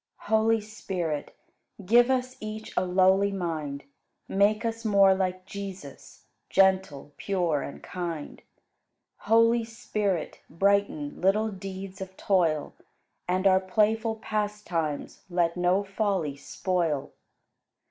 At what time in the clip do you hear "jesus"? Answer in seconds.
5.45-6.23